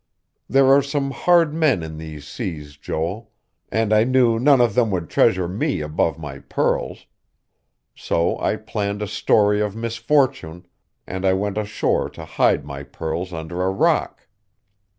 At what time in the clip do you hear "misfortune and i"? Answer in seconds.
9.75-11.33